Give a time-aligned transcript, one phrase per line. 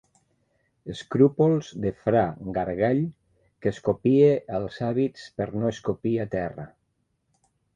[0.93, 2.23] Escrúpols de fra
[2.55, 3.01] Gargall
[3.65, 6.67] que escopia als hàbits per no escopir a terra.